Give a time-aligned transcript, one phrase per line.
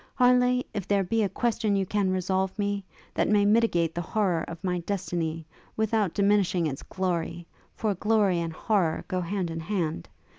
[0.15, 0.63] Harleigh!
[0.73, 4.63] if there be a question you can resolve me, that may mitigate the horrour of
[4.63, 5.45] my destiny,
[5.77, 10.09] without diminishing its glory for glory and horrour go hand in hand!